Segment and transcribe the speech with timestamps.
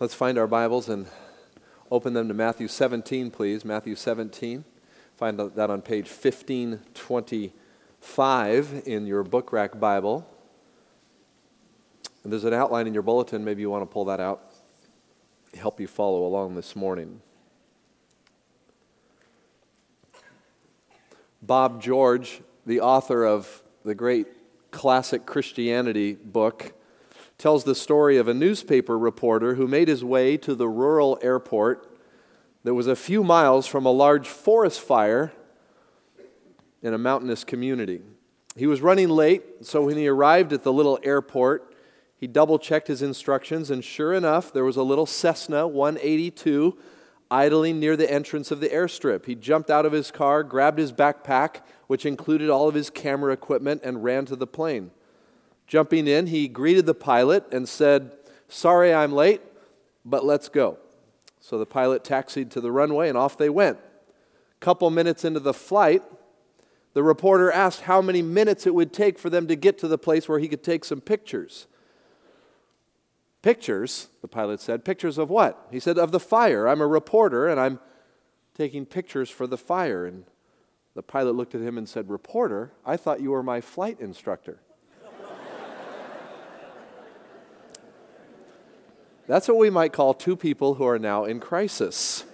[0.00, 1.06] Let's find our Bibles and
[1.88, 3.64] open them to Matthew 17, please.
[3.64, 4.64] Matthew 17.
[5.16, 10.28] Find that on page 1525 in your book rack Bible.
[12.24, 13.44] And there's an outline in your bulletin.
[13.44, 14.42] Maybe you want to pull that out,
[15.56, 17.20] help you follow along this morning.
[21.40, 24.26] Bob George, the author of the great
[24.72, 26.72] classic Christianity book,
[27.44, 31.94] tells the story of a newspaper reporter who made his way to the rural airport
[32.62, 35.30] that was a few miles from a large forest fire
[36.80, 38.00] in a mountainous community.
[38.56, 41.74] He was running late, so when he arrived at the little airport,
[42.16, 46.78] he double checked his instructions, and sure enough, there was a little Cessna 182
[47.30, 49.26] idling near the entrance of the airstrip.
[49.26, 51.56] He jumped out of his car, grabbed his backpack,
[51.88, 54.92] which included all of his camera equipment, and ran to the plane.
[55.66, 58.12] Jumping in, he greeted the pilot and said,
[58.48, 59.40] Sorry I'm late,
[60.04, 60.78] but let's go.
[61.40, 63.78] So the pilot taxied to the runway and off they went.
[63.78, 66.02] A couple minutes into the flight,
[66.94, 69.98] the reporter asked how many minutes it would take for them to get to the
[69.98, 71.66] place where he could take some pictures.
[73.42, 74.86] Pictures, the pilot said.
[74.86, 75.66] Pictures of what?
[75.70, 76.66] He said, Of the fire.
[76.66, 77.78] I'm a reporter and I'm
[78.54, 80.06] taking pictures for the fire.
[80.06, 80.24] And
[80.94, 82.72] the pilot looked at him and said, Reporter?
[82.86, 84.60] I thought you were my flight instructor.
[89.26, 92.24] That's what we might call two people who are now in crisis.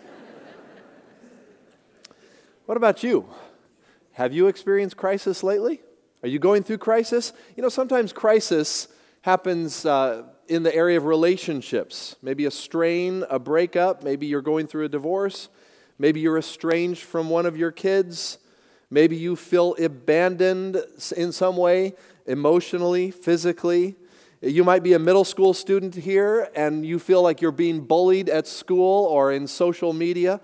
[2.67, 3.29] what about you?
[4.13, 5.81] Have you experienced crisis lately?
[6.23, 7.33] Are you going through crisis?
[7.57, 8.89] You know, sometimes crisis
[9.23, 12.17] happens uh, in the area of relationships.
[12.23, 14.03] Maybe a strain, a breakup.
[14.03, 15.49] Maybe you're going through a divorce.
[15.97, 18.39] Maybe you're estranged from one of your kids.
[18.91, 20.83] Maybe you feel abandoned
[21.17, 21.95] in some way,
[22.27, 23.95] emotionally, physically.
[24.43, 28.31] You might be a middle school student here and you feel like you're being bullied
[28.31, 30.41] at school or in social media.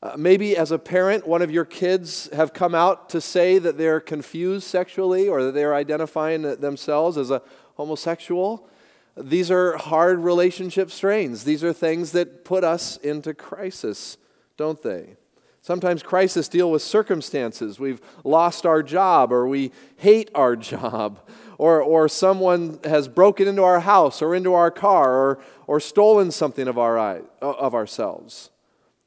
[0.00, 3.76] Uh, maybe as a parent, one of your kids have come out to say that
[3.76, 7.42] they're confused sexually or that they're identifying themselves as a
[7.74, 8.68] homosexual.
[9.16, 11.42] These are hard relationship strains.
[11.42, 14.18] These are things that put us into crisis,
[14.56, 15.16] don't they?
[15.62, 17.78] Sometimes crises deal with circumstances.
[17.78, 21.20] We've lost our job, or we hate our job,
[21.58, 26.30] or, or someone has broken into our house or into our car, or, or stolen
[26.30, 28.50] something of, our, of ourselves.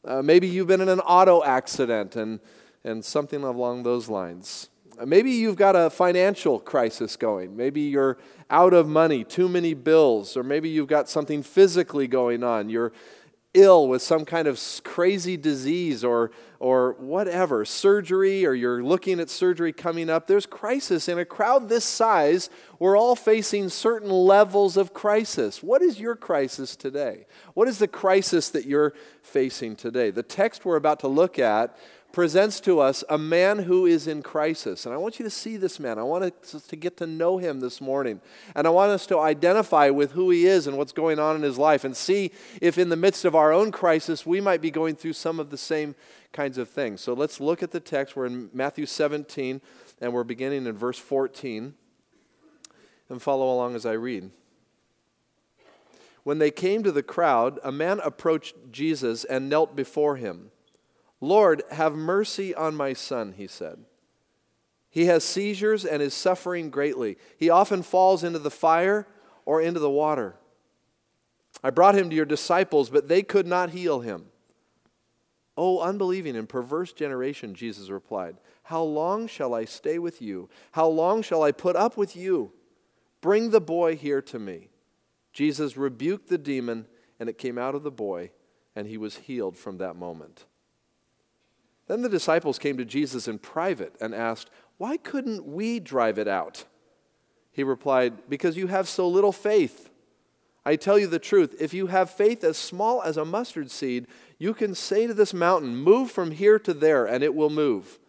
[0.06, 2.40] Uh, maybe you've been in an auto accident and,
[2.84, 4.70] and something along those lines.
[5.04, 7.58] Maybe you've got a financial crisis going.
[7.58, 8.20] Maybe you're
[8.52, 12.70] out of money, too many bills, or maybe you've got something physically going on.
[12.70, 12.94] You're
[13.54, 19.30] ill with some kind of crazy disease or, or whatever, surgery, or you're looking at
[19.30, 20.28] surgery coming up.
[20.28, 21.08] There's crisis.
[21.08, 22.50] In a crowd this size,
[22.80, 25.62] we're all facing certain levels of crisis.
[25.62, 27.26] What is your crisis today?
[27.54, 30.10] What is the crisis that you're facing today?
[30.10, 31.78] The text we're about to look at
[32.14, 34.86] presents to us a man who is in crisis.
[34.86, 35.98] And I want you to see this man.
[35.98, 38.22] I want us to get to know him this morning.
[38.56, 41.42] And I want us to identify with who he is and what's going on in
[41.42, 42.32] his life and see
[42.62, 45.50] if in the midst of our own crisis we might be going through some of
[45.50, 45.96] the same
[46.32, 47.02] kinds of things.
[47.02, 48.16] So let's look at the text.
[48.16, 49.60] We're in Matthew 17
[50.00, 51.74] and we're beginning in verse 14.
[53.10, 54.30] And follow along as I read.
[56.24, 60.52] When they came to the crowd, a man approached Jesus and knelt before him.
[61.24, 63.86] Lord, have mercy on my son, he said.
[64.90, 67.18] He has seizures and is suffering greatly.
[67.38, 69.08] He often falls into the fire
[69.46, 70.36] or into the water.
[71.64, 74.26] I brought him to your disciples, but they could not heal him.
[75.56, 80.50] O unbelieving and perverse generation, Jesus replied, How long shall I stay with you?
[80.74, 82.52] How long shall I put up with you?
[83.22, 84.72] Bring the boy here to me.
[85.32, 86.86] Jesus rebuked the demon,
[87.18, 88.32] and it came out of the boy,
[88.76, 90.48] and he was healed from that moment.
[91.88, 96.28] Then the disciples came to Jesus in private and asked, Why couldn't we drive it
[96.28, 96.66] out?
[97.52, 99.90] He replied, Because you have so little faith.
[100.66, 104.08] I tell you the truth, if you have faith as small as a mustard seed,
[104.38, 108.00] you can say to this mountain, Move from here to there, and it will move.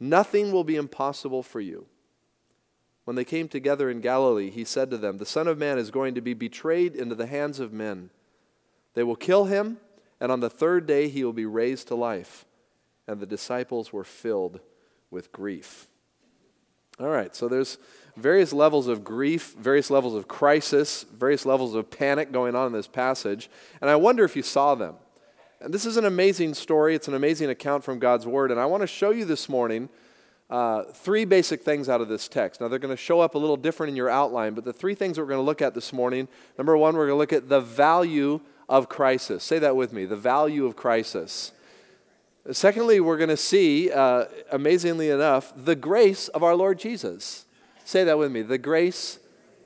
[0.00, 1.86] Nothing will be impossible for you.
[3.04, 5.90] When they came together in Galilee, he said to them, The Son of Man is
[5.90, 8.10] going to be betrayed into the hands of men.
[8.94, 9.78] They will kill him,
[10.20, 12.46] and on the third day he will be raised to life
[13.08, 14.60] and the disciples were filled
[15.10, 15.88] with grief.
[17.00, 17.78] All right, so there's
[18.16, 22.72] various levels of grief, various levels of crisis, various levels of panic going on in
[22.72, 23.48] this passage,
[23.80, 24.96] and I wonder if you saw them.
[25.60, 28.66] And this is an amazing story, it's an amazing account from God's Word, and I
[28.66, 29.88] want to show you this morning
[30.50, 32.60] uh, three basic things out of this text.
[32.60, 34.94] Now, they're going to show up a little different in your outline, but the three
[34.94, 36.26] things we're going to look at this morning
[36.56, 39.44] number one, we're going to look at the value of crisis.
[39.44, 41.52] Say that with me the value of crisis.
[42.50, 47.44] Secondly, we're going to see, uh, amazingly enough, the grace of our Lord Jesus.
[47.84, 49.18] Say that with me the grace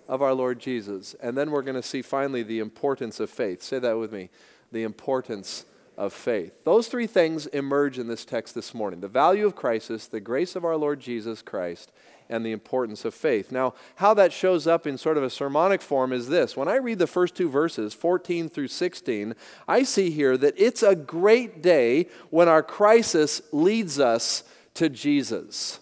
[0.09, 1.15] of our Lord Jesus.
[1.21, 3.63] And then we're going to see finally the importance of faith.
[3.63, 4.31] Say that with me
[4.73, 5.65] the importance
[5.97, 6.65] of faith.
[6.65, 10.57] Those three things emerge in this text this morning the value of crisis, the grace
[10.57, 11.93] of our Lord Jesus Christ,
[12.33, 13.53] and the importance of faith.
[13.53, 16.57] Now, how that shows up in sort of a sermonic form is this.
[16.57, 19.35] When I read the first two verses, 14 through 16,
[19.69, 24.45] I see here that it's a great day when our crisis leads us
[24.75, 25.79] to Jesus.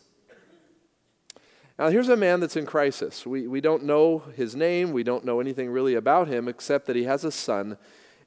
[1.79, 3.25] Now, here's a man that's in crisis.
[3.25, 6.97] We, we don't know his name, we don't know anything really about him except that
[6.97, 7.79] he has a son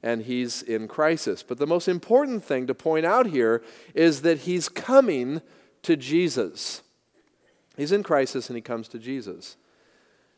[0.02, 1.42] and he's in crisis.
[1.42, 3.62] But the most important thing to point out here
[3.94, 5.42] is that he's coming
[5.82, 6.80] to Jesus.
[7.76, 9.56] He's in crisis and he comes to Jesus.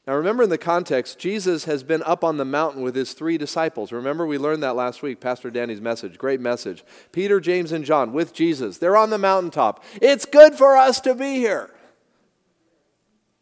[0.07, 3.37] Now, remember in the context, Jesus has been up on the mountain with his three
[3.37, 3.91] disciples.
[3.91, 6.17] Remember, we learned that last week, Pastor Danny's message.
[6.17, 6.85] Great message.
[7.11, 8.79] Peter, James, and John with Jesus.
[8.79, 9.83] They're on the mountaintop.
[10.01, 11.75] It's good for us to be here.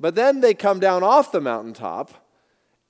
[0.00, 2.12] But then they come down off the mountaintop,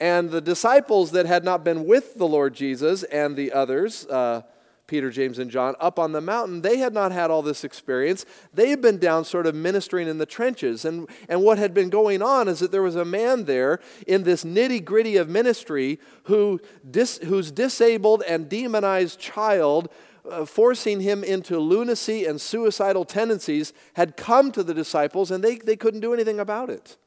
[0.00, 4.42] and the disciples that had not been with the Lord Jesus and the others, uh,
[4.86, 8.26] Peter, James, and John, up on the mountain, they had not had all this experience.
[8.52, 10.84] They had been down sort of ministering in the trenches.
[10.84, 14.24] And, and what had been going on is that there was a man there in
[14.24, 16.60] this nitty gritty of ministry who
[16.90, 19.88] dis, whose disabled and demonized child,
[20.30, 25.56] uh, forcing him into lunacy and suicidal tendencies, had come to the disciples and they,
[25.56, 26.98] they couldn't do anything about it.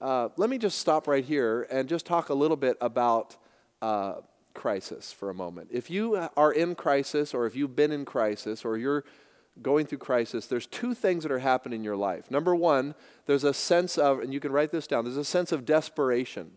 [0.00, 3.36] Uh, let me just stop right here and just talk a little bit about.
[3.80, 4.14] Uh,
[4.54, 5.68] crisis for a moment.
[5.72, 9.04] If you are in crisis, or if you've been in crisis, or you're
[9.60, 12.30] going through crisis, there's two things that are happening in your life.
[12.30, 12.94] Number one,
[13.26, 16.52] there's a sense of, and you can write this down, there's a sense of desperation.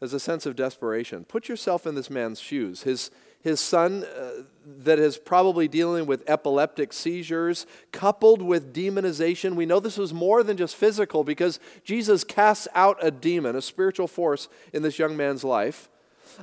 [0.00, 1.24] There's a sense of desperation.
[1.24, 2.82] Put yourself in this man's shoes.
[2.82, 3.10] His,
[3.40, 9.54] his son, uh, that is probably dealing with epileptic seizures, coupled with demonization.
[9.54, 13.62] We know this was more than just physical because Jesus casts out a demon, a
[13.62, 15.88] spiritual force in this young man's life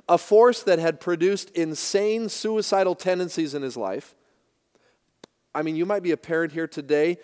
[0.07, 4.15] a force that had produced insane suicidal tendencies in his life.
[5.55, 7.17] I mean, you might be a parent here today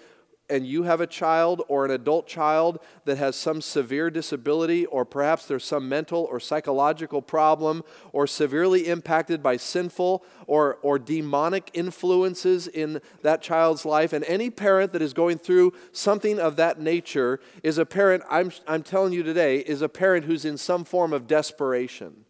[0.49, 5.05] and you have a child or an adult child that has some severe disability, or
[5.05, 11.69] perhaps there's some mental or psychological problem, or severely impacted by sinful or, or demonic
[11.73, 16.79] influences in that child's life, and any parent that is going through something of that
[16.79, 20.83] nature is a parent, I'm, I'm telling you today, is a parent who's in some
[20.83, 22.25] form of desperation.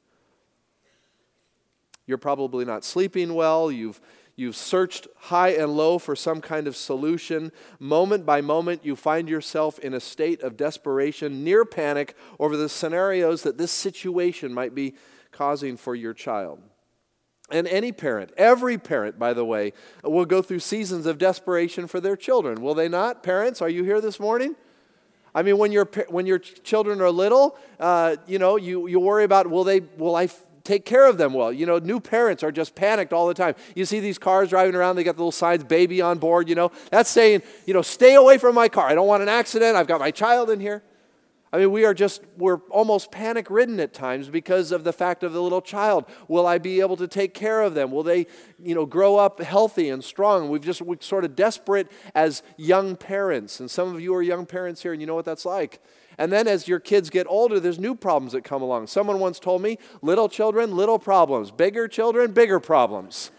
[2.09, 3.71] You're probably not sleeping well.
[3.71, 4.01] You've,
[4.35, 7.51] you've searched high and low for some kind of solution.
[7.77, 12.67] Moment by moment, you find yourself in a state of desperation, near panic over the
[12.67, 14.95] scenarios that this situation might be
[15.31, 16.59] causing for your child.
[17.51, 19.73] And any parent, every parent, by the way,
[20.03, 22.63] will go through seasons of desperation for their children.
[22.63, 23.21] Will they not?
[23.21, 24.55] Parents, are you here this morning?
[25.35, 29.25] I mean, when, your when your children are little, uh, you know, you, you worry
[29.25, 30.27] about will, they, will I
[30.69, 31.51] take care of them well.
[31.51, 33.55] You know, new parents are just panicked all the time.
[33.73, 36.53] You see these cars driving around, they got the little signs, baby on board, you
[36.53, 36.71] know.
[36.91, 38.87] That's saying, you know, stay away from my car.
[38.87, 39.75] I don't want an accident.
[39.75, 40.83] I've got my child in here.
[41.51, 45.23] I mean, we are just, we're almost panic ridden at times because of the fact
[45.23, 46.05] of the little child.
[46.27, 47.91] Will I be able to take care of them?
[47.91, 48.27] Will they,
[48.61, 50.49] you know, grow up healthy and strong?
[50.49, 53.59] We've just, we're sort of desperate as young parents.
[53.59, 55.81] And some of you are young parents here, and you know what that's like.
[56.19, 58.87] And then as your kids get older, there's new problems that come along.
[58.87, 63.31] Someone once told me little children, little problems, bigger children, bigger problems.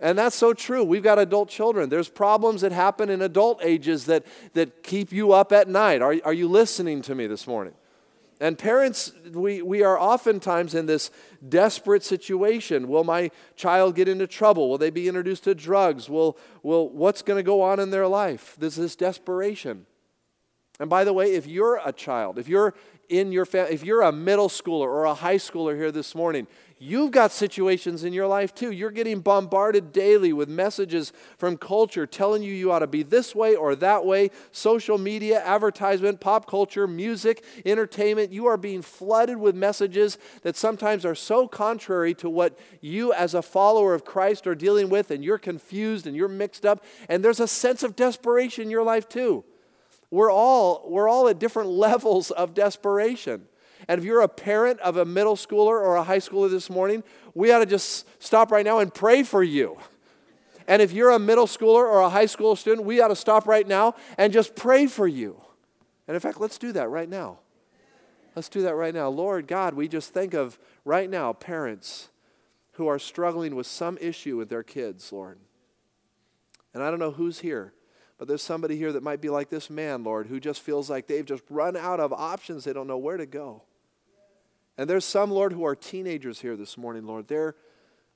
[0.00, 0.82] And that's so true.
[0.82, 1.90] We've got adult children.
[1.90, 6.00] There's problems that happen in adult ages that, that keep you up at night.
[6.00, 7.74] Are, are you listening to me this morning?
[8.42, 11.10] And parents, we, we are oftentimes in this
[11.46, 12.88] desperate situation.
[12.88, 14.70] Will my child get into trouble?
[14.70, 16.08] Will they be introduced to drugs?
[16.08, 18.56] Will, will what's going to go on in their life?
[18.58, 19.84] There's this desperation.
[20.78, 22.72] And by the way, if you're a child, if you're
[23.10, 26.46] in your family, if you're a middle schooler or a high schooler here this morning,
[26.82, 28.72] you've got situations in your life too.
[28.72, 33.34] You're getting bombarded daily with messages from culture telling you you ought to be this
[33.34, 34.30] way or that way.
[34.50, 38.32] Social media, advertisement, pop culture, music, entertainment.
[38.32, 43.34] You are being flooded with messages that sometimes are so contrary to what you as
[43.34, 46.82] a follower of Christ are dealing with, and you're confused and you're mixed up.
[47.10, 49.44] And there's a sense of desperation in your life too.
[50.10, 53.46] We're all, we're all at different levels of desperation.
[53.88, 57.02] And if you're a parent of a middle schooler or a high schooler this morning,
[57.34, 59.78] we ought to just stop right now and pray for you.
[60.66, 63.46] And if you're a middle schooler or a high school student, we ought to stop
[63.46, 65.40] right now and just pray for you.
[66.06, 67.38] And in fact, let's do that right now.
[68.36, 69.08] Let's do that right now.
[69.08, 72.10] Lord God, we just think of right now parents
[72.72, 75.38] who are struggling with some issue with their kids, Lord.
[76.72, 77.72] And I don't know who's here,
[78.16, 81.06] but there's somebody here that might be like this man, Lord, who just feels like
[81.06, 82.64] they've just run out of options.
[82.64, 83.64] They don't know where to go.
[84.80, 87.28] And there's some, Lord, who are teenagers here this morning, Lord.
[87.28, 87.54] They're,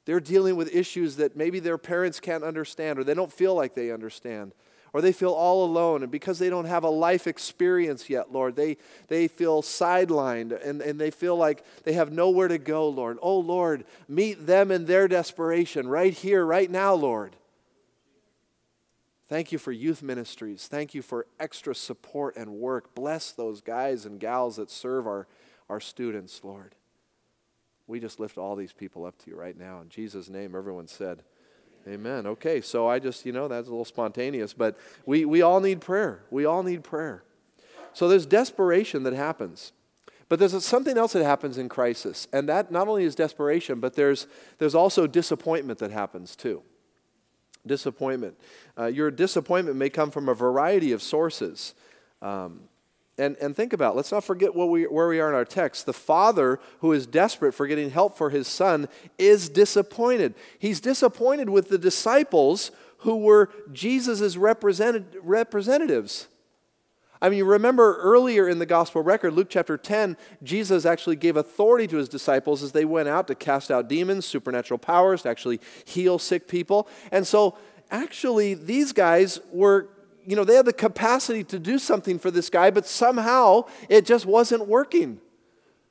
[0.06, 3.74] they're dealing with issues that maybe their parents can't understand or they don't feel like
[3.74, 4.52] they understand
[4.94, 6.02] or they feel all alone.
[6.02, 8.78] And because they don't have a life experience yet, Lord, they,
[9.08, 13.18] they feel sidelined and, and they feel like they have nowhere to go, Lord.
[13.20, 17.36] Oh, Lord, meet them in their desperation right here, right now, Lord.
[19.28, 20.66] Thank you for youth ministries.
[20.66, 22.94] Thank you for extra support and work.
[22.94, 25.26] Bless those guys and gals that serve our,
[25.68, 26.74] our students, Lord.
[27.86, 29.80] We just lift all these people up to you right now.
[29.80, 31.22] In Jesus' name, everyone said,
[31.86, 32.26] Amen.
[32.26, 35.82] Okay, so I just, you know, that's a little spontaneous, but we, we all need
[35.82, 36.22] prayer.
[36.30, 37.24] We all need prayer.
[37.92, 39.72] So there's desperation that happens.
[40.30, 43.94] But there's something else that happens in crisis, and that not only is desperation, but
[43.94, 44.26] there's,
[44.58, 46.62] there's also disappointment that happens too.
[47.66, 48.36] Disappointment.
[48.78, 51.74] Uh, your disappointment may come from a variety of sources.
[52.22, 52.62] Um,
[53.16, 55.86] and, and think about, let's not forget we, where we are in our text.
[55.86, 60.34] The father who is desperate for getting help for his son is disappointed.
[60.58, 66.28] He's disappointed with the disciples who were Jesus' representatives.
[67.22, 71.36] I mean, you remember earlier in the gospel record, Luke chapter 10, Jesus actually gave
[71.36, 75.28] authority to his disciples as they went out to cast out demons, supernatural powers, to
[75.28, 76.88] actually heal sick people.
[77.12, 77.56] And so,
[77.90, 79.88] actually, these guys were
[80.26, 84.04] you know, they had the capacity to do something for this guy, but somehow it
[84.04, 85.20] just wasn't working.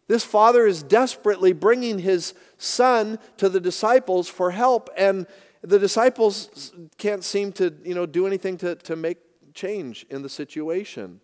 [0.08, 5.28] This father is desperately bringing his son to the disciples for help, and
[5.62, 9.18] the disciples can't seem to, you know, do anything to, to make
[9.54, 11.22] change in the situation.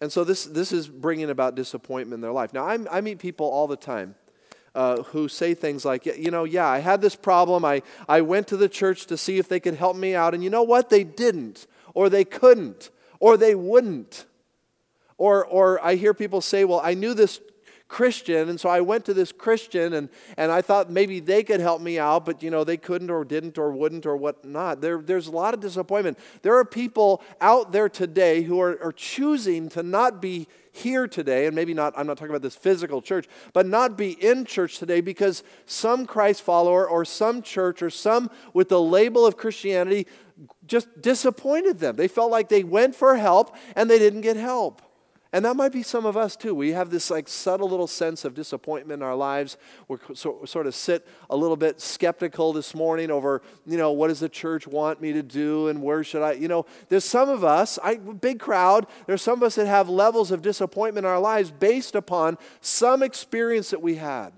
[0.00, 2.52] And so this, this is bringing about disappointment in their life.
[2.52, 4.14] Now, I'm, i meet people all the time
[4.74, 7.64] uh, who say things like, you know, yeah, I had this problem.
[7.64, 10.34] I, I went to the church to see if they could help me out.
[10.34, 10.90] And you know what?
[10.90, 14.26] They didn't or they couldn't, or they wouldn't.
[15.16, 17.40] Or, or I hear people say, well, I knew this
[17.88, 21.60] Christian, and so I went to this Christian, and, and I thought maybe they could
[21.60, 24.82] help me out, but you know, they couldn't or didn't or wouldn't or whatnot.
[24.82, 26.18] There, there's a lot of disappointment.
[26.42, 31.46] There are people out there today who are, are choosing to not be here today,
[31.46, 34.78] and maybe not, I'm not talking about this physical church, but not be in church
[34.78, 40.06] today because some Christ follower or some church or some with the label of Christianity
[40.66, 41.96] just disappointed them.
[41.96, 44.82] They felt like they went for help and they didn't get help.
[45.32, 46.54] And that might be some of us too.
[46.54, 49.58] We have this like subtle little sense of disappointment in our lives.
[49.88, 54.08] We're so, sort of sit a little bit skeptical this morning over, you know, what
[54.08, 57.28] does the church want me to do and where should I, you know, there's some
[57.28, 61.10] of us, I, big crowd, there's some of us that have levels of disappointment in
[61.10, 64.32] our lives based upon some experience that we had.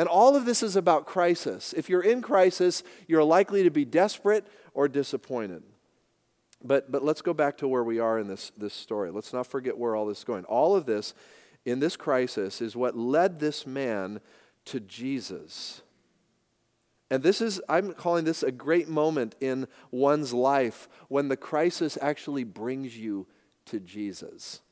[0.00, 1.74] And all of this is about crisis.
[1.74, 5.62] If you're in crisis, you're likely to be desperate or disappointed.
[6.64, 9.10] But, but let's go back to where we are in this, this story.
[9.10, 10.46] Let's not forget where all this is going.
[10.46, 11.12] All of this
[11.66, 14.22] in this crisis is what led this man
[14.64, 15.82] to Jesus.
[17.10, 21.98] And this is, I'm calling this a great moment in one's life when the crisis
[22.00, 23.26] actually brings you
[23.66, 24.62] to Jesus.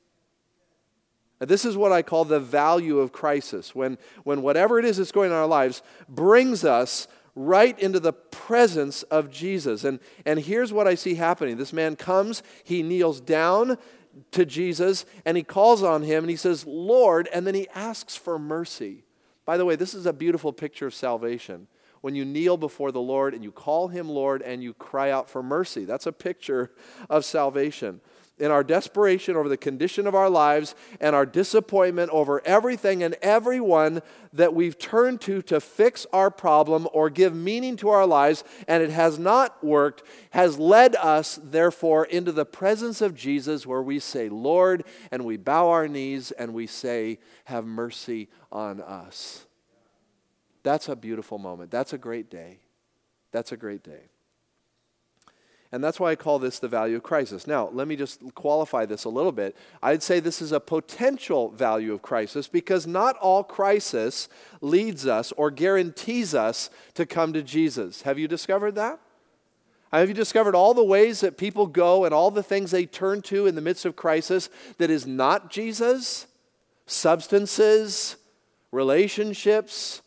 [1.41, 3.75] This is what I call the value of crisis.
[3.75, 8.01] When, when whatever it is that's going on in our lives brings us right into
[8.01, 9.85] the presence of Jesus.
[9.85, 13.79] And, and here's what I see happening this man comes, he kneels down
[14.33, 18.17] to Jesus, and he calls on him, and he says, Lord, and then he asks
[18.17, 19.05] for mercy.
[19.45, 21.69] By the way, this is a beautiful picture of salvation.
[22.01, 25.31] When you kneel before the Lord and you call him Lord and you cry out
[25.31, 26.73] for mercy, that's a picture
[27.09, 28.01] of salvation
[28.39, 33.15] in our desperation over the condition of our lives and our disappointment over everything and
[33.23, 34.03] everyone
[34.33, 38.83] that we've turned to to fix our problem or give meaning to our lives, and
[38.83, 43.99] it has not worked, has led us, therefore, into the presence of Jesus where we
[43.99, 49.47] say, Lord, and we bow our knees and we say, Have mercy on us.
[50.63, 51.71] That's a beautiful moment.
[51.71, 52.61] That's a great day.
[53.33, 54.11] That's a great day.
[55.71, 57.47] And that's why I call this the value of crisis.
[57.47, 59.55] Now, let me just qualify this a little bit.
[59.83, 64.29] I'd say this is a potential value of crisis because not all crisis
[64.63, 68.03] leads us or guarantees us to come to Jesus.
[68.03, 68.99] Have you discovered that?
[69.93, 73.23] Have you discovered all the ways that people go and all the things they turn
[73.23, 74.49] to in the midst of crisis
[74.79, 76.27] that is not Jesus?
[76.87, 78.17] Substances,
[78.71, 80.01] relationships,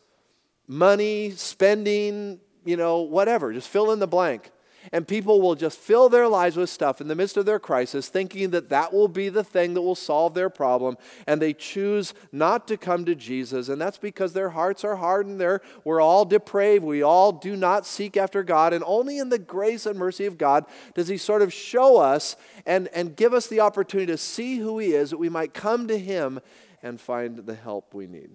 [0.66, 3.52] money, spending, you know, whatever.
[3.52, 4.50] Just fill in the blank.
[4.90, 8.08] And people will just fill their lives with stuff in the midst of their crisis,
[8.08, 10.96] thinking that that will be the thing that will solve their problem.
[11.26, 13.68] And they choose not to come to Jesus.
[13.68, 15.40] And that's because their hearts are hardened.
[15.40, 16.84] They're, we're all depraved.
[16.84, 18.72] We all do not seek after God.
[18.72, 22.36] And only in the grace and mercy of God does He sort of show us
[22.66, 25.86] and, and give us the opportunity to see who He is, that we might come
[25.88, 26.40] to Him
[26.82, 28.30] and find the help we need.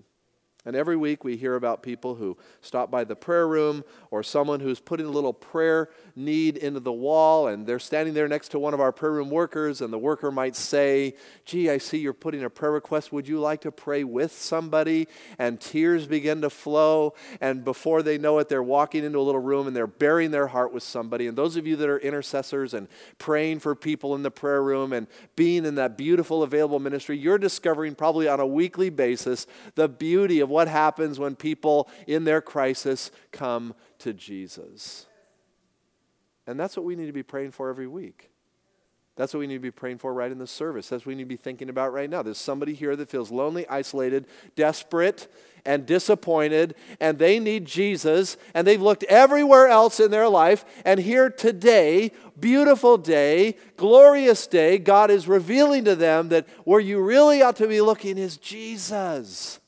[0.68, 4.60] And every week we hear about people who stop by the prayer room or someone
[4.60, 8.60] who's putting a little prayer need into the wall and they're standing there next to
[8.60, 12.12] one of our prayer room workers and the worker might say, Gee, I see you're
[12.12, 13.14] putting a prayer request.
[13.14, 15.08] Would you like to pray with somebody?
[15.40, 17.14] And tears begin to flow.
[17.40, 20.48] And before they know it, they're walking into a little room and they're bearing their
[20.48, 21.28] heart with somebody.
[21.28, 24.92] And those of you that are intercessors and praying for people in the prayer room
[24.92, 25.08] and
[25.38, 30.42] being in that beautiful available ministry, you're discovering probably on a weekly basis the beauty
[30.42, 35.06] of what happens when people in their crisis come to Jesus.
[36.48, 38.32] And that's what we need to be praying for every week.
[39.18, 40.90] That's what we need to be praying for right in the service.
[40.90, 42.22] That's what we need to be thinking about right now.
[42.22, 45.28] There's somebody here that feels lonely, isolated, desperate,
[45.66, 50.64] and disappointed, and they need Jesus, and they've looked everywhere else in their life.
[50.86, 57.02] And here today, beautiful day, glorious day, God is revealing to them that where you
[57.02, 59.60] really ought to be looking is Jesus.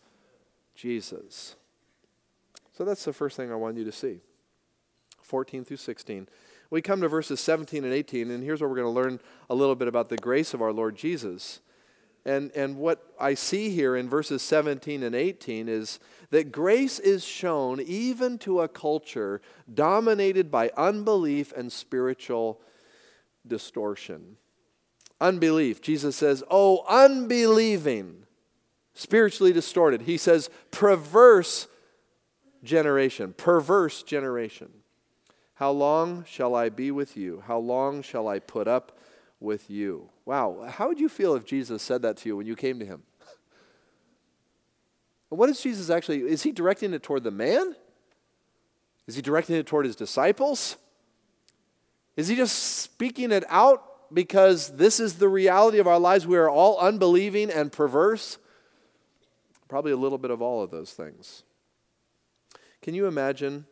[0.79, 1.55] Jesus.
[2.71, 4.21] So that's the first thing I want you to see
[5.21, 6.29] 14 through 16.
[6.69, 9.19] We come to verses 17 and 18, and here's where we're going to learn
[9.50, 11.59] a little bit about the grace of our Lord Jesus.
[12.25, 17.25] And, and what I see here in verses 17 and 18 is that grace is
[17.25, 19.41] shown even to a culture
[19.74, 22.62] dominated by unbelief and spiritual
[23.45, 24.38] distortion.
[25.19, 25.81] Unbelief.
[25.81, 28.25] Jesus says, Oh, unbelieving
[28.93, 30.03] spiritually distorted.
[30.03, 31.67] He says, perverse
[32.63, 34.69] generation, perverse generation.
[35.55, 37.43] How long shall I be with you?
[37.46, 38.98] How long shall I put up
[39.39, 40.10] with you?
[40.25, 42.86] Wow, how would you feel if Jesus said that to you when you came to
[42.86, 43.03] him?
[45.29, 47.75] what is Jesus actually, is he directing it toward the man?
[49.08, 50.77] Is he directing it toward his disciples?
[52.16, 56.27] Is he just speaking it out because this is the reality of our lives?
[56.27, 58.37] We are all unbelieving and perverse.
[59.70, 61.44] Probably a little bit of all of those things.
[62.82, 63.66] Can you imagine?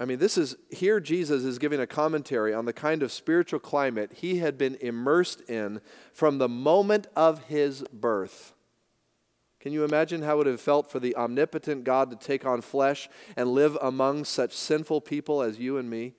[0.00, 3.60] I mean, this is here Jesus is giving a commentary on the kind of spiritual
[3.60, 5.80] climate he had been immersed in
[6.12, 8.52] from the moment of his birth.
[9.60, 12.60] Can you imagine how it would have felt for the omnipotent God to take on
[12.60, 16.14] flesh and live among such sinful people as you and me?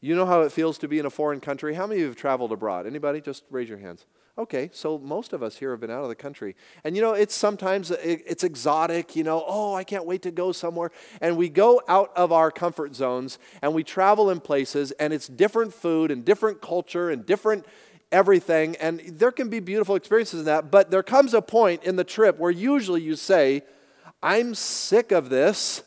[0.00, 1.74] You know how it feels to be in a foreign country?
[1.74, 2.86] How many of you have traveled abroad?
[2.86, 3.20] Anybody?
[3.20, 4.06] Just raise your hands.
[4.38, 6.54] Okay, so most of us here have been out of the country.
[6.84, 10.30] And you know, it's sometimes uh, it's exotic, you know, oh, I can't wait to
[10.30, 10.92] go somewhere.
[11.20, 15.26] And we go out of our comfort zones and we travel in places and it's
[15.26, 17.66] different food and different culture and different
[18.12, 18.76] everything.
[18.76, 22.04] And there can be beautiful experiences in that, but there comes a point in the
[22.04, 23.62] trip where usually you say,
[24.22, 25.82] I'm sick of this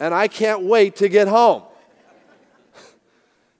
[0.00, 1.62] and I can't wait to get home.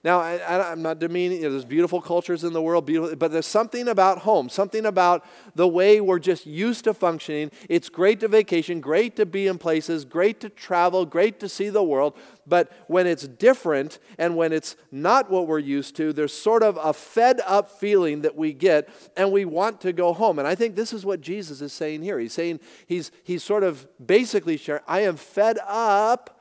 [0.01, 3.45] Now, I, am not demeaning, you know, there's beautiful cultures in the world, but there's
[3.45, 7.51] something about home, something about the way we're just used to functioning.
[7.67, 11.67] It's great to vacation, great to be in places, great to travel, great to see
[11.67, 16.33] the world, but when it's different and when it's not what we're used to, there's
[16.33, 20.39] sort of a fed up feeling that we get and we want to go home.
[20.39, 22.19] And I think this is what Jesus is saying here.
[22.19, 26.38] He's saying, he's, he's sort of basically sharing, I am fed up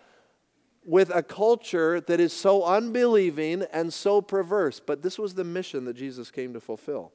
[0.88, 4.80] with a culture that is so unbelieving and so perverse.
[4.80, 7.12] But this was the mission that Jesus came to fulfill.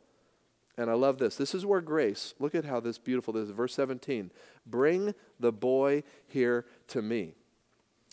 [0.77, 1.35] And I love this.
[1.35, 3.49] This is where grace, look at how this beautiful this is.
[3.49, 4.29] Verse 17
[4.67, 7.33] bring the boy here to me.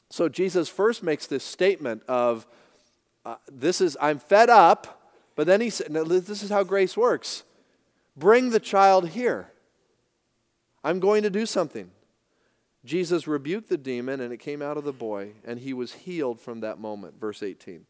[0.08, 2.46] So Jesus first makes this statement of,
[3.26, 7.44] uh, this is, I'm fed up, but then he said, this is how grace works.
[8.16, 9.52] Bring the child here.
[10.82, 11.90] I'm going to do something.
[12.84, 16.40] Jesus rebuked the demon, and it came out of the boy, and he was healed
[16.40, 17.20] from that moment.
[17.20, 17.84] Verse 18.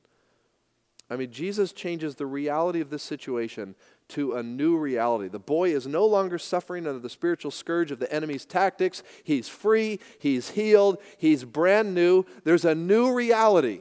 [1.08, 3.74] I mean, Jesus changes the reality of this situation
[4.08, 5.28] to a new reality.
[5.28, 9.02] The boy is no longer suffering under the spiritual scourge of the enemy's tactics.
[9.24, 12.24] He's free, he's healed, he's brand new.
[12.44, 13.80] There's a new reality.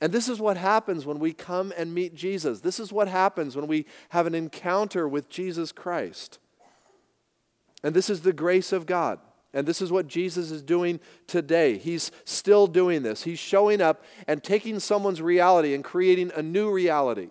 [0.00, 2.60] And this is what happens when we come and meet Jesus.
[2.60, 6.38] This is what happens when we have an encounter with Jesus Christ.
[7.84, 9.18] And this is the grace of God.
[9.54, 11.76] And this is what Jesus is doing today.
[11.76, 13.24] He's still doing this.
[13.24, 17.28] He's showing up and taking someone's reality and creating a new reality.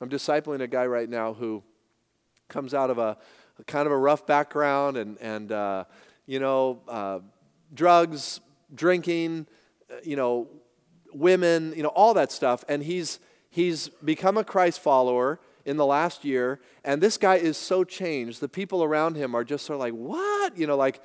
[0.00, 1.62] I'm discipling a guy right now who
[2.48, 3.16] comes out of a,
[3.58, 5.84] a kind of a rough background and, and uh,
[6.26, 7.20] you know, uh,
[7.72, 8.40] drugs,
[8.74, 9.46] drinking,
[9.90, 10.48] uh, you know,
[11.12, 12.64] women, you know, all that stuff.
[12.68, 16.60] And he's, he's become a Christ follower in the last year.
[16.84, 18.40] And this guy is so changed.
[18.40, 20.56] The people around him are just sort of like, what?
[20.56, 21.02] You know, like,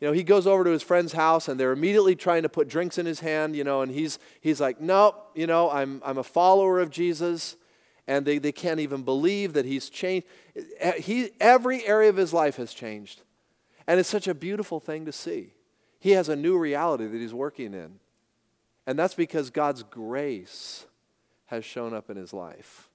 [0.00, 2.68] you know, he goes over to his friend's house and they're immediately trying to put
[2.68, 6.18] drinks in his hand, you know, and he's, he's like, nope, you know, I'm, I'm
[6.18, 7.56] a follower of Jesus.
[8.06, 10.26] And they, they can't even believe that he's changed.
[10.98, 13.22] He, every area of his life has changed.
[13.86, 15.54] And it's such a beautiful thing to see.
[16.00, 17.98] He has a new reality that he's working in.
[18.86, 20.84] And that's because God's grace
[21.46, 22.90] has shown up in his life.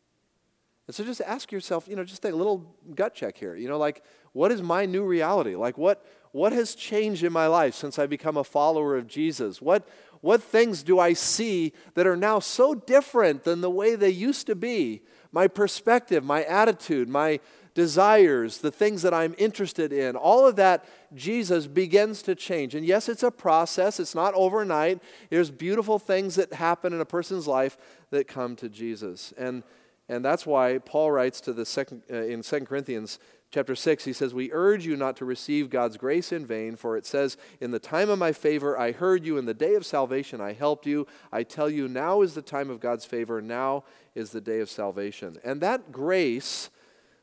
[0.89, 3.55] And so just ask yourself, you know, just a little gut check here.
[3.55, 5.55] You know, like, what is my new reality?
[5.55, 9.61] Like, what, what has changed in my life since I become a follower of Jesus?
[9.61, 9.87] What,
[10.21, 14.47] what things do I see that are now so different than the way they used
[14.47, 15.03] to be?
[15.31, 17.39] My perspective, my attitude, my
[17.75, 22.73] desires, the things that I'm interested in, all of that, Jesus begins to change.
[22.73, 25.03] And yes, it's a process, it's not overnight.
[25.29, 27.77] There's beautiful things that happen in a person's life
[28.09, 29.35] that come to Jesus.
[29.37, 29.61] And,
[30.09, 33.19] and that's why Paul writes to the second, uh, in 2 Corinthians
[33.51, 36.97] chapter 6, he says, We urge you not to receive God's grace in vain, for
[36.97, 39.85] it says, In the time of my favor I heard you, in the day of
[39.85, 41.05] salvation I helped you.
[41.31, 43.83] I tell you, now is the time of God's favor, now
[44.15, 45.37] is the day of salvation.
[45.43, 46.71] And that grace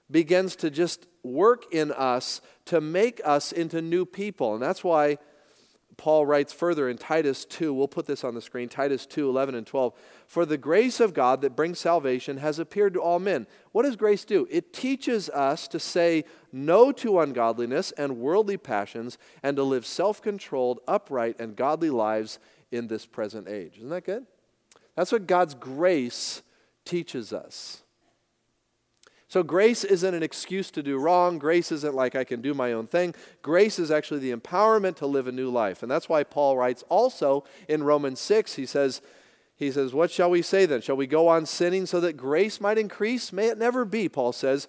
[0.08, 4.54] begins to just work in us to make us into new people.
[4.54, 5.18] And that's why
[5.96, 9.54] Paul writes further in Titus 2, we'll put this on the screen, Titus 2, 11
[9.54, 9.94] and 12.
[10.26, 13.46] For the grace of God that brings salvation has appeared to all men.
[13.72, 14.46] What does grace do?
[14.50, 20.20] It teaches us to say no to ungodliness and worldly passions and to live self
[20.20, 22.38] controlled, upright, and godly lives
[22.70, 23.78] in this present age.
[23.78, 24.26] Isn't that good?
[24.96, 26.42] That's what God's grace
[26.84, 27.82] teaches us.
[29.28, 31.38] So, grace isn't an excuse to do wrong.
[31.38, 33.14] Grace isn't like I can do my own thing.
[33.42, 35.82] Grace is actually the empowerment to live a new life.
[35.82, 39.02] And that's why Paul writes also in Romans 6, he says,
[39.56, 40.80] he says, What shall we say then?
[40.80, 43.32] Shall we go on sinning so that grace might increase?
[43.32, 44.68] May it never be, Paul says.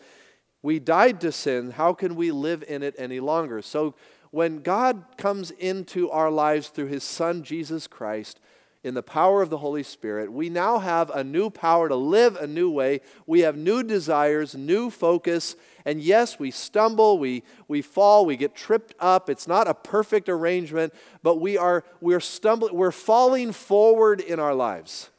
[0.63, 1.72] We died to sin.
[1.72, 3.62] How can we live in it any longer?
[3.62, 3.93] So,
[4.32, 8.39] when God comes into our lives through his Son, Jesus Christ,
[8.88, 12.38] in the power of the Holy Spirit, we now have a new power to live
[12.38, 13.02] a new way.
[13.26, 15.58] We have new desires, new focus.
[15.86, 19.30] And yes, we stumble, we, we fall, we get tripped up.
[19.30, 24.56] It's not a perfect arrangement, but we are we're stumbling, we're falling forward in our
[24.56, 25.10] lives.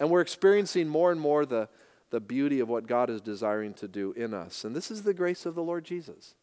[0.00, 1.68] And we're experiencing more and more the,
[2.10, 4.64] the beauty of what God is desiring to do in us.
[4.64, 6.34] And this is the grace of the Lord Jesus.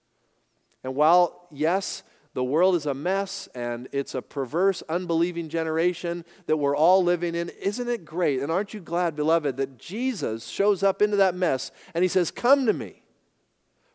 [0.83, 2.03] And while, yes,
[2.33, 7.33] the world is a mess and it's a perverse, unbelieving generation that we're all living
[7.33, 7.49] in.
[7.49, 8.39] Isn't it great?
[8.39, 12.29] And aren't you glad, beloved, that Jesus shows up into that mess and he says,
[12.29, 13.01] Come to me.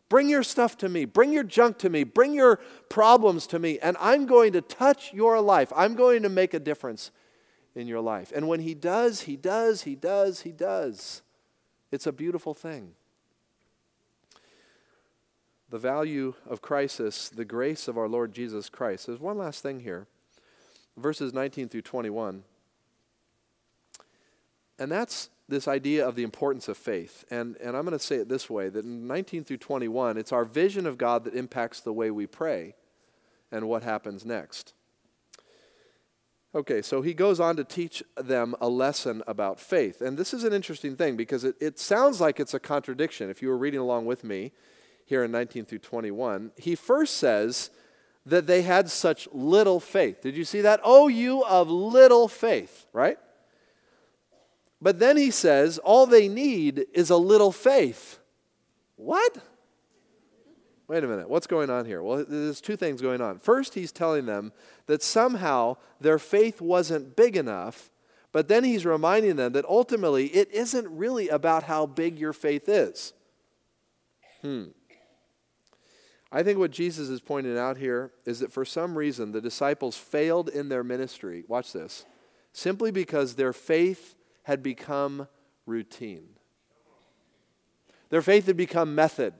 [0.09, 1.05] Bring your stuff to me.
[1.05, 2.03] Bring your junk to me.
[2.03, 3.79] Bring your problems to me.
[3.79, 5.73] And I'm going to touch your life.
[5.75, 7.11] I'm going to make a difference
[7.73, 8.31] in your life.
[8.35, 11.23] And when he does, he does, he does, he does.
[11.91, 12.93] It's a beautiful thing
[15.75, 19.07] the value of crisis, the grace of our Lord Jesus Christ.
[19.07, 20.07] There's one last thing here
[20.95, 22.45] verses 19 through 21.
[24.79, 27.25] And that's this idea of the importance of faith.
[27.29, 30.31] And, and I'm going to say it this way that in 19 through 21, it's
[30.31, 32.75] our vision of God that impacts the way we pray
[33.51, 34.71] and what happens next.
[36.55, 39.99] Okay, so he goes on to teach them a lesson about faith.
[39.99, 43.29] And this is an interesting thing because it, it sounds like it's a contradiction.
[43.29, 44.53] If you were reading along with me,
[45.05, 47.69] here in 19 through 21, he first says
[48.25, 50.21] that they had such little faith.
[50.21, 50.81] Did you see that?
[50.83, 53.17] Oh, you of little faith, right?
[54.81, 58.19] But then he says all they need is a little faith.
[58.95, 59.37] What?
[60.87, 62.03] Wait a minute, what's going on here?
[62.03, 63.39] Well, there's two things going on.
[63.39, 64.53] First, he's telling them
[64.85, 67.89] that somehow their faith wasn't big enough,
[68.31, 72.69] but then he's reminding them that ultimately it isn't really about how big your faith
[72.69, 73.13] is.
[74.41, 74.65] Hmm.
[76.35, 79.95] I think what Jesus is pointing out here is that for some reason the disciples
[79.95, 81.45] failed in their ministry.
[81.47, 82.05] Watch this.
[82.51, 85.29] Simply because their faith had become
[85.65, 86.27] routine.
[88.09, 89.33] Their faith had become method.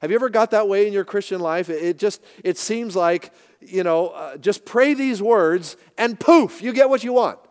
[0.00, 1.70] Have you ever got that way in your Christian life?
[1.70, 6.72] It just it seems like, you know, uh, just pray these words and poof, you
[6.72, 7.38] get what you want.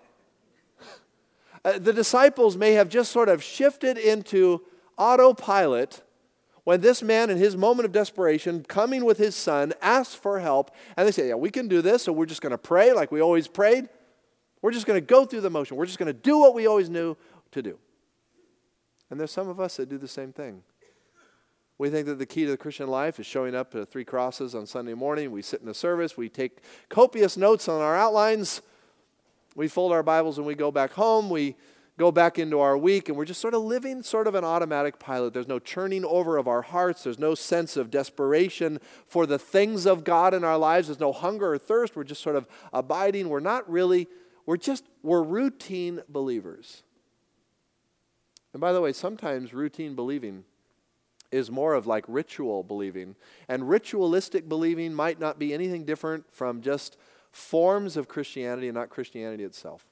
[1.66, 4.62] Uh, the disciples may have just sort of shifted into
[4.98, 6.02] autopilot
[6.64, 10.72] when this man, in his moment of desperation, coming with his son, asks for help,
[10.96, 13.12] and they say, Yeah, we can do this, so we're just going to pray like
[13.12, 13.90] we always prayed.
[14.62, 15.76] We're just going to go through the motion.
[15.76, 17.18] We're just going to do what we always knew
[17.52, 17.78] to do.
[19.10, 20.64] And there's some of us that do the same thing.
[21.78, 24.56] We think that the key to the Christian life is showing up at three crosses
[24.56, 25.32] on Sunday morning.
[25.32, 26.16] We sit in a service.
[26.16, 28.62] We take copious notes on our outlines.
[29.56, 31.30] We fold our Bibles and we go back home.
[31.30, 31.58] We
[31.98, 34.98] go back into our week and we're just sort of living sort of an automatic
[34.98, 35.34] pilot.
[35.34, 37.04] There's no churning over of our hearts.
[37.04, 40.88] There's no sense of desperation for the things of God in our lives.
[40.88, 41.96] There's no hunger or thirst.
[41.96, 43.30] We're just sort of abiding.
[43.30, 44.08] We're not really,
[44.46, 46.84] we're just, we're routine believers.
[48.54, 50.46] And by the way, sometimes routine believing
[51.32, 53.16] is more of like ritual believing.
[53.48, 56.98] And ritualistic believing might not be anything different from just
[57.32, 59.88] forms of Christianity and not Christianity itself.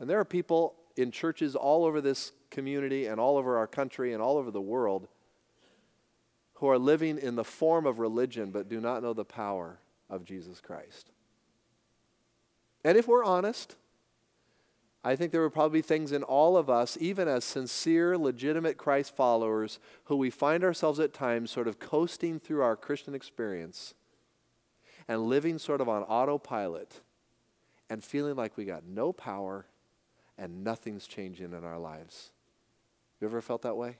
[0.00, 4.12] And there are people in churches all over this community and all over our country
[4.12, 5.06] and all over the world
[6.54, 10.24] who are living in the form of religion but do not know the power of
[10.24, 11.10] Jesus Christ.
[12.82, 13.76] And if we're honest,
[15.04, 18.76] I think there would probably be things in all of us, even as sincere, legitimate
[18.76, 23.94] Christ followers, who we find ourselves at times sort of coasting through our Christian experience
[25.08, 27.00] and living sort of on autopilot
[27.88, 29.66] and feeling like we got no power
[30.40, 32.30] and nothing's changing in our lives.
[33.20, 33.98] You ever felt that way?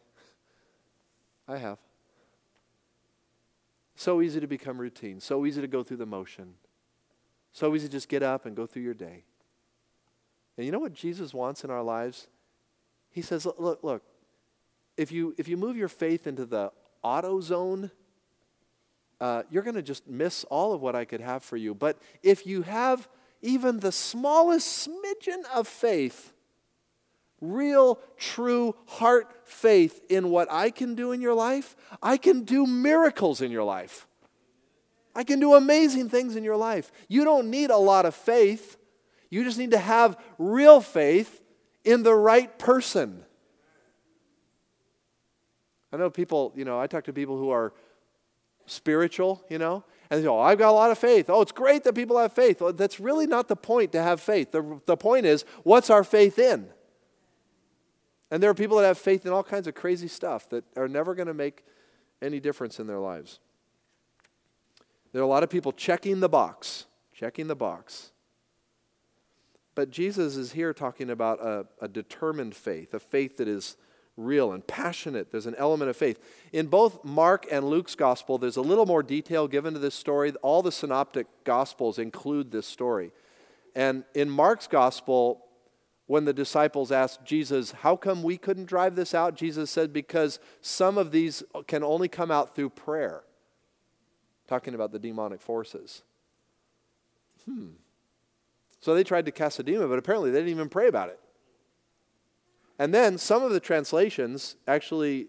[1.48, 1.78] I have.
[3.94, 6.54] So easy to become routine, so easy to go through the motion,
[7.52, 9.24] so easy to just get up and go through your day.
[10.56, 12.28] And you know what Jesus wants in our lives?
[13.10, 14.02] He says, look, look,
[14.96, 16.72] if you, if you move your faith into the
[17.02, 17.90] auto zone,
[19.20, 21.74] uh, you're going to just miss all of what I could have for you.
[21.74, 23.08] But if you have
[23.42, 26.32] even the smallest smidgen of faith,
[27.40, 32.66] real, true heart faith in what I can do in your life, I can do
[32.66, 34.06] miracles in your life.
[35.14, 36.92] I can do amazing things in your life.
[37.08, 38.76] You don't need a lot of faith.
[39.28, 41.40] You just need to have real faith
[41.84, 43.24] in the right person.
[45.92, 47.72] I know people, you know, I talk to people who are
[48.66, 51.30] spiritual, you know, and say, Oh, I've got a lot of faith.
[51.30, 52.60] Oh, it's great that people have faith.
[52.60, 54.50] Well, that's really not the point to have faith.
[54.50, 56.68] The, the point is, what's our faith in?
[58.30, 60.88] And there are people that have faith in all kinds of crazy stuff that are
[60.88, 61.64] never going to make
[62.22, 63.40] any difference in their lives.
[65.12, 68.12] There are a lot of people checking the box, checking the box.
[69.74, 73.76] But Jesus is here talking about a, a determined faith, a faith that is
[74.20, 75.30] real and passionate.
[75.32, 76.20] There's an element of faith.
[76.52, 80.32] In both Mark and Luke's gospel, there's a little more detail given to this story.
[80.42, 83.12] All the synoptic gospels include this story.
[83.74, 85.46] And in Mark's gospel,
[86.06, 89.36] when the disciples asked Jesus, How come we couldn't drive this out?
[89.36, 93.22] Jesus said, Because some of these can only come out through prayer.
[94.48, 96.02] Talking about the demonic forces.
[97.44, 97.68] Hmm.
[98.80, 101.20] So they tried to cast a demon, but apparently they didn't even pray about it.
[102.80, 105.26] And then some of the translations, actually,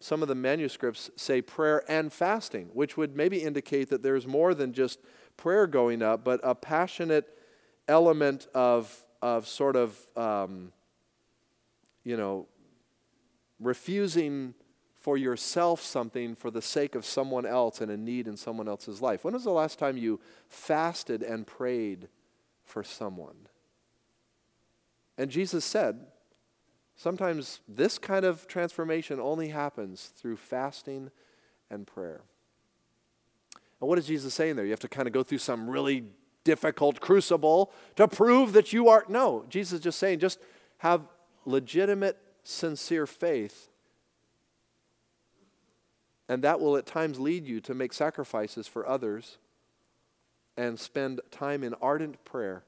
[0.00, 4.52] some of the manuscripts say prayer and fasting, which would maybe indicate that there's more
[4.52, 4.98] than just
[5.36, 7.38] prayer going up, but a passionate
[7.86, 10.72] element of, of sort of, um,
[12.02, 12.48] you know,
[13.60, 14.52] refusing
[14.98, 19.00] for yourself something for the sake of someone else and a need in someone else's
[19.00, 19.22] life.
[19.22, 20.18] When was the last time you
[20.48, 22.08] fasted and prayed
[22.64, 23.46] for someone.
[25.16, 26.06] And Jesus said,
[26.96, 31.10] sometimes this kind of transformation only happens through fasting
[31.70, 32.22] and prayer.
[33.80, 34.64] And what is Jesus saying there?
[34.64, 36.04] You have to kind of go through some really
[36.44, 39.04] difficult crucible to prove that you are.
[39.08, 40.38] No, Jesus is just saying, just
[40.78, 41.02] have
[41.44, 43.68] legitimate, sincere faith.
[46.28, 49.38] And that will at times lead you to make sacrifices for others
[50.56, 52.64] and spend time in ardent prayer.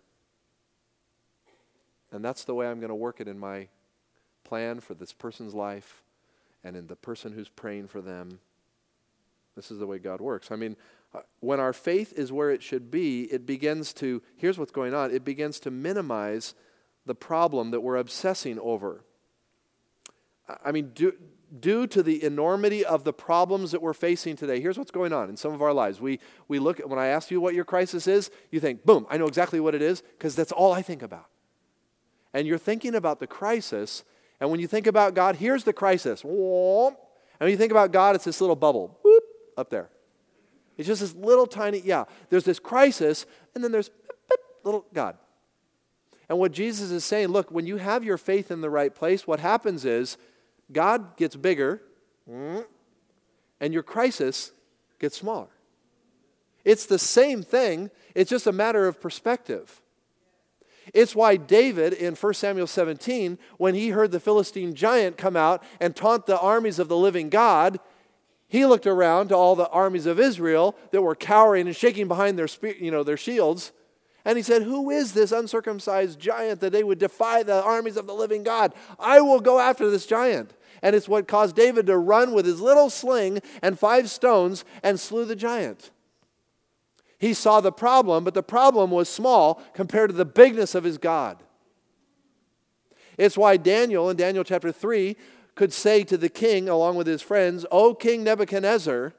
[2.10, 3.68] And that's the way I'm going to work it in my
[4.44, 6.02] plan for this person's life
[6.62, 8.40] and in the person who's praying for them.
[9.56, 10.50] This is the way God works.
[10.50, 10.76] I mean,
[11.14, 14.94] uh, when our faith is where it should be, it begins to, here's what's going
[14.94, 16.54] on, it begins to minimize
[17.06, 19.04] the problem that we're obsessing over.
[20.64, 20.92] I mean,
[21.60, 25.28] due to the enormity of the problems that we're facing today, here's what's going on
[25.28, 26.00] in some of our lives.
[26.00, 29.06] We, we look at, when I ask you what your crisis is, you think, boom,
[29.08, 31.26] I know exactly what it is, because that's all I think about.
[32.32, 34.02] And you're thinking about the crisis,
[34.40, 36.22] and when you think about God, here's the crisis.
[36.22, 39.24] And when you think about God, it's this little bubble, whoop,
[39.56, 39.88] up there.
[40.76, 43.90] It's just this little tiny, yeah, there's this crisis, and then there's
[44.64, 45.16] little God.
[46.28, 49.26] And what Jesus is saying, look, when you have your faith in the right place,
[49.26, 50.16] what happens is
[50.72, 51.82] God gets bigger
[52.30, 52.64] mm,
[53.60, 54.52] and your crisis
[54.98, 55.48] gets smaller.
[56.64, 59.82] It's the same thing, it's just a matter of perspective.
[60.92, 65.62] It's why David in 1 Samuel 17, when he heard the Philistine giant come out
[65.80, 67.80] and taunt the armies of the living God,
[68.46, 72.38] he looked around to all the armies of Israel that were cowering and shaking behind
[72.38, 73.72] their, you know, their shields,
[74.24, 78.06] And he said, Who is this uncircumcised giant that they would defy the armies of
[78.06, 78.74] the living God?
[78.98, 80.54] I will go after this giant.
[80.82, 84.98] And it's what caused David to run with his little sling and five stones and
[85.00, 85.90] slew the giant.
[87.24, 90.98] He saw the problem, but the problem was small compared to the bigness of his
[90.98, 91.42] God.
[93.16, 95.16] It's why Daniel in Daniel chapter 3
[95.54, 99.14] could say to the king, along with his friends, O King Nebuchadnezzar,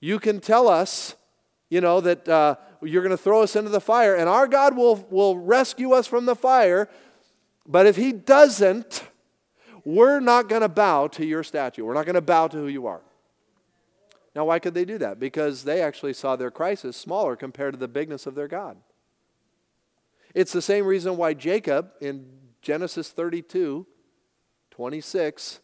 [0.00, 1.14] you can tell us,
[1.68, 4.74] you know, that uh, you're going to throw us into the fire, and our God
[4.74, 6.88] will, will rescue us from the fire.
[7.66, 9.04] But if he doesn't,
[9.84, 11.84] we're not going to bow to your statue.
[11.84, 13.02] We're not going to bow to who you are.
[14.34, 15.18] Now, why could they do that?
[15.18, 18.76] Because they actually saw their crisis smaller compared to the bigness of their God.
[20.34, 22.26] It's the same reason why Jacob in
[22.62, 23.86] Genesis 32
[24.70, 25.60] 26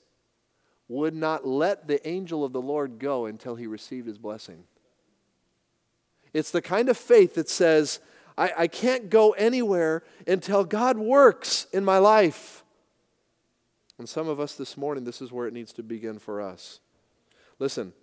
[0.89, 4.65] would not let the angel of the Lord go until he received his blessing.
[6.35, 8.01] It's the kind of faith that says,
[8.37, 12.63] I, I can't go anywhere until God works in my life.
[13.99, 16.81] And some of us this morning, this is where it needs to begin for us.
[17.59, 17.95] Listen,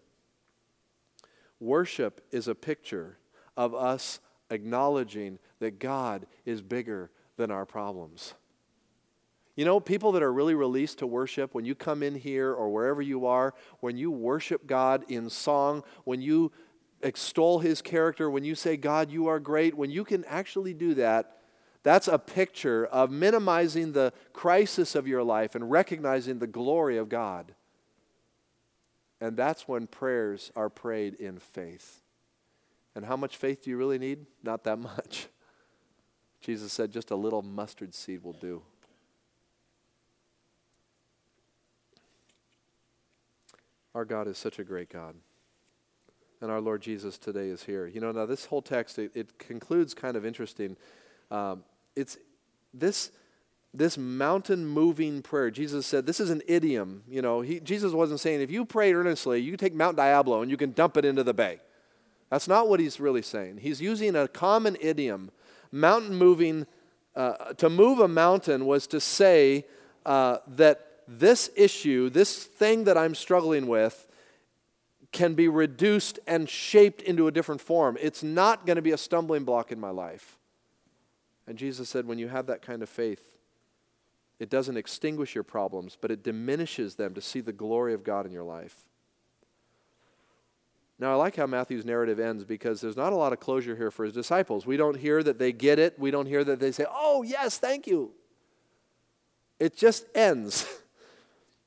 [1.64, 3.18] worship is a picture
[3.58, 8.36] of us acknowledging that God is bigger than our problems.
[9.56, 12.70] You know, people that are really released to worship, when you come in here or
[12.70, 16.52] wherever you are, when you worship God in song, when you
[17.02, 20.96] extol his character, when you say, God, you are great, when you can actually do
[20.96, 21.38] that,
[21.84, 27.10] that's a picture of minimizing the crisis of your life and recognizing the glory of
[27.10, 27.54] God.
[29.24, 32.02] And that's when prayers are prayed in faith.
[32.94, 34.26] And how much faith do you really need?
[34.44, 35.28] Not that much.
[36.42, 38.62] Jesus said, just a little mustard seed will do.
[43.96, 45.16] Our God is such a great God.
[46.42, 47.88] And our Lord Jesus today is here.
[47.88, 50.76] You know, now this whole text, it, it concludes kind of interesting.
[51.32, 51.64] Um,
[51.96, 52.18] it's
[52.74, 53.10] this
[53.74, 55.50] this mountain moving prayer.
[55.50, 57.42] Jesus said this is an idiom you know.
[57.42, 60.72] He, jesus wasn't saying if you pray earnestly you take mount diablo and you can
[60.72, 61.60] dump it into the bay.
[62.30, 63.58] That's not what he's really saying.
[63.58, 65.30] He's using a common idiom.
[65.72, 66.66] Mountain moving
[67.16, 69.66] uh, to move a mountain was to say
[70.06, 74.08] uh, that this issue, this thing that I'm struggling with,
[75.12, 77.98] can be reduced and shaped into a different form.
[78.02, 80.40] It's not going to be a stumbling block in my life.
[81.46, 83.33] And Jesus said, when you have that kind of faith,
[84.44, 88.26] it doesn't extinguish your problems, but it diminishes them to see the glory of God
[88.26, 88.76] in your life.
[91.00, 93.90] Now, I like how Matthew's narrative ends because there's not a lot of closure here
[93.90, 94.66] for his disciples.
[94.66, 95.98] We don't hear that they get it.
[95.98, 98.12] We don't hear that they say, Oh, yes, thank you.
[99.60, 100.68] It just ends.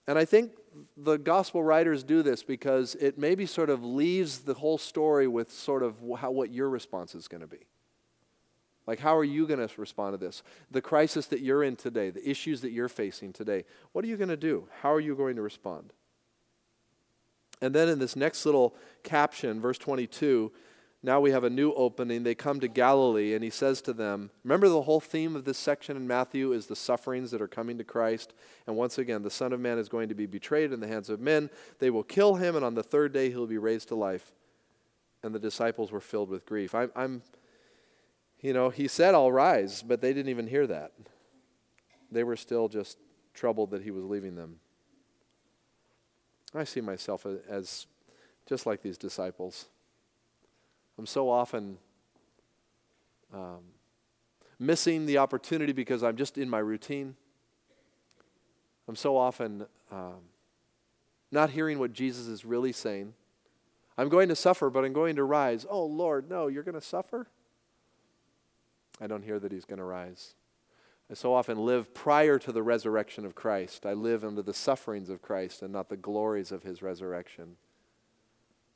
[0.09, 0.53] And I think
[0.97, 5.51] the gospel writers do this because it maybe sort of leaves the whole story with
[5.51, 7.67] sort of how, what your response is going to be.
[8.87, 10.42] Like, how are you going to respond to this?
[10.70, 14.16] The crisis that you're in today, the issues that you're facing today, what are you
[14.16, 14.68] going to do?
[14.83, 15.92] How are you going to respond?
[17.61, 20.53] And then in this next little caption, verse 22,
[21.03, 22.22] now we have a new opening.
[22.22, 25.59] They come to Galilee, and he says to them, Remember the whole theme of this
[25.59, 28.35] section in Matthew is the sufferings that are coming to Christ.
[28.66, 31.09] And once again, the Son of Man is going to be betrayed in the hands
[31.09, 31.51] of men.
[31.79, 34.33] They will kill him, and on the third day he'll be raised to life.
[35.22, 36.75] And the disciples were filled with grief.
[36.75, 37.22] I, I'm,
[38.40, 40.92] you know, he said, I'll rise, but they didn't even hear that.
[42.11, 42.99] They were still just
[43.35, 44.61] troubled that he was leaving them.
[46.55, 47.87] I see myself as
[48.46, 49.66] just like these disciples.
[50.99, 51.79] I'm so often
[53.35, 53.61] um,
[54.59, 57.16] missing the opportunity because I'm just in my routine.
[58.88, 60.20] I'm so often um,
[61.31, 63.14] not hearing what Jesus is really saying.
[63.99, 65.66] I'm going to suffer, but I'm going to rise.
[65.68, 67.27] Oh, Lord, no, you're going to suffer?
[69.01, 70.35] I don't hear that he's going to rise.
[71.11, 73.87] I so often live prior to the resurrection of Christ.
[73.87, 77.57] I live under the sufferings of Christ and not the glories of his resurrection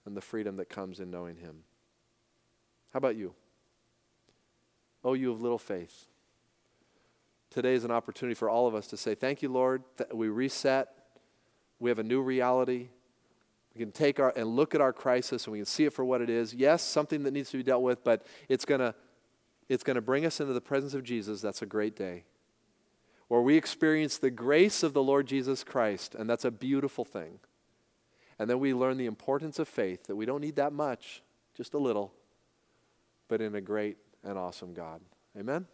[0.06, 1.64] and the freedom that comes in knowing him.
[2.92, 3.34] How about you?
[5.02, 6.06] Oh, you of little faith.
[7.50, 9.82] Today is an opportunity for all of us to say, Thank you, Lord.
[9.96, 10.88] That we reset.
[11.80, 12.90] We have a new reality.
[13.74, 16.04] We can take our and look at our crisis and we can see it for
[16.04, 16.54] what it is.
[16.54, 18.94] Yes, something that needs to be dealt with, but it's gonna
[19.70, 21.40] it's gonna bring us into the presence of Jesus.
[21.40, 22.24] That's a great day.
[23.28, 27.38] Where we experience the grace of the Lord Jesus Christ, and that's a beautiful thing.
[28.38, 31.22] And then we learn the importance of faith, that we don't need that much,
[31.54, 32.12] just a little
[33.30, 35.00] but in a great and awesome God.
[35.38, 35.64] Amen?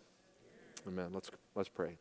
[0.87, 1.09] Amen.
[1.13, 1.97] Let's, let's pray.